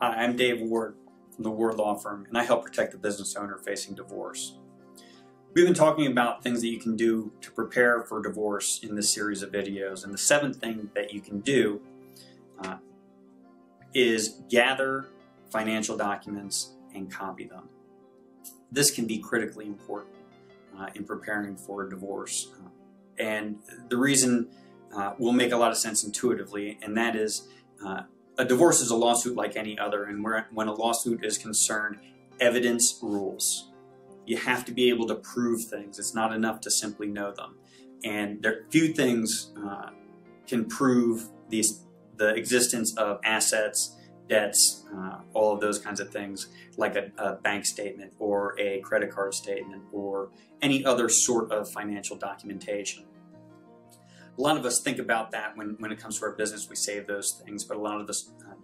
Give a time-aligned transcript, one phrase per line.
[0.00, 0.94] Hi, I'm Dave Ward
[1.34, 4.56] from the Ward Law Firm, and I help protect the business owner facing divorce.
[5.54, 9.12] We've been talking about things that you can do to prepare for divorce in this
[9.12, 11.80] series of videos, and the seventh thing that you can do
[12.62, 12.76] uh,
[13.92, 15.08] is gather
[15.50, 17.68] financial documents and copy them.
[18.70, 20.14] This can be critically important
[20.78, 22.52] uh, in preparing for a divorce.
[22.54, 22.68] Uh,
[23.18, 23.58] and
[23.88, 24.48] the reason
[24.94, 27.48] uh, will make a lot of sense intuitively, and that is
[27.84, 28.02] uh,
[28.38, 31.98] a divorce is a lawsuit like any other, and when a lawsuit is concerned,
[32.40, 33.72] evidence rules.
[34.26, 35.98] You have to be able to prove things.
[35.98, 37.56] It's not enough to simply know them.
[38.04, 39.90] And there are few things uh,
[40.46, 41.84] can prove these,
[42.16, 43.96] the existence of assets,
[44.28, 48.80] debts, uh, all of those kinds of things, like a, a, bank statement or a
[48.80, 50.30] credit card statement or
[50.62, 53.04] any other sort of financial documentation
[54.38, 56.68] a lot of us think about that when, when it comes to our business.
[56.68, 58.54] We save those things, but a lot of us uh,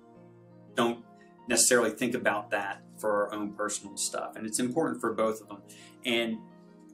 [0.74, 1.05] don't
[1.48, 4.37] necessarily think about that for our own personal stuff.
[4.37, 5.63] And it's important for both of them.
[6.04, 6.38] And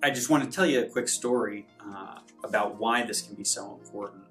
[0.02, 3.44] I just want to tell you a quick story uh, about why this can be
[3.44, 4.24] so important.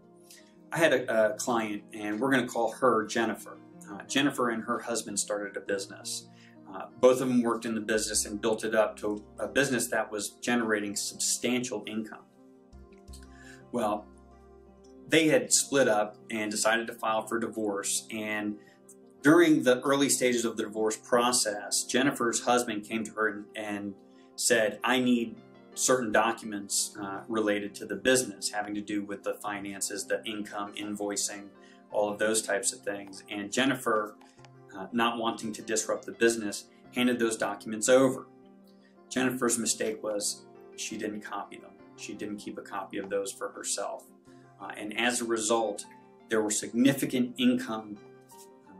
[0.71, 3.57] I had a, a client, and we're going to call her Jennifer.
[3.89, 6.27] Uh, Jennifer and her husband started a business.
[6.71, 9.87] Uh, both of them worked in the business and built it up to a business
[9.87, 12.25] that was generating substantial income.
[13.71, 14.05] Well,
[15.09, 18.07] they had split up and decided to file for divorce.
[18.11, 18.57] And
[19.21, 23.93] during the early stages of the divorce process, Jennifer's husband came to her and, and
[24.35, 25.35] said, I need
[25.73, 30.73] certain documents uh, related to the business, having to do with the finances, the income,
[30.75, 31.47] invoicing,
[31.91, 33.23] all of those types of things.
[33.29, 34.15] And Jennifer,
[34.77, 38.27] uh, not wanting to disrupt the business, handed those documents over.
[39.09, 41.71] Jennifer's mistake was she didn't copy them.
[41.97, 44.05] She didn't keep a copy of those for herself.
[44.61, 45.85] Uh, and as a result,
[46.29, 47.97] there were significant income
[48.31, 48.73] uh,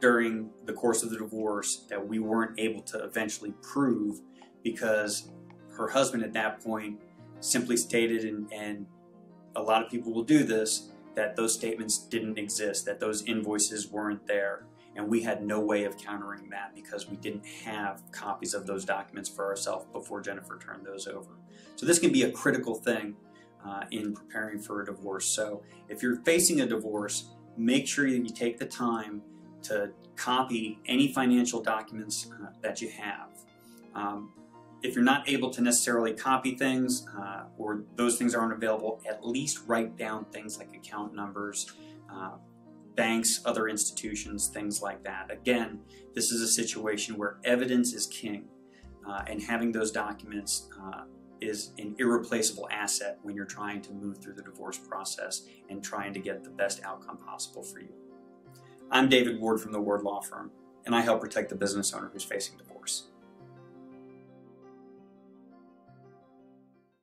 [0.00, 4.20] during the course of the divorce that we weren't able to eventually prove
[4.62, 5.30] because
[5.76, 7.00] her husband at that point
[7.40, 8.86] simply stated, and, and
[9.54, 13.90] a lot of people will do this, that those statements didn't exist, that those invoices
[13.90, 14.64] weren't there.
[14.96, 18.84] And we had no way of countering that because we didn't have copies of those
[18.84, 21.30] documents for ourselves before Jennifer turned those over.
[21.76, 23.14] So this can be a critical thing
[23.66, 25.26] uh, in preparing for a divorce.
[25.26, 29.22] So if you're facing a divorce, make sure that you take the time
[29.62, 33.28] to copy any financial documents uh, that you have.
[33.94, 34.32] Um,
[34.82, 39.26] if you're not able to necessarily copy things uh, or those things aren't available, at
[39.26, 41.72] least write down things like account numbers,
[42.12, 42.32] uh,
[42.94, 45.30] banks, other institutions, things like that.
[45.30, 45.80] Again,
[46.14, 48.44] this is a situation where evidence is king,
[49.08, 51.02] uh, and having those documents uh,
[51.40, 56.12] is an irreplaceable asset when you're trying to move through the divorce process and trying
[56.14, 57.92] to get the best outcome possible for you.
[58.90, 60.50] I'm David Ward from the Ward Law Firm,
[60.84, 62.75] and I help protect the business owner who's facing divorce.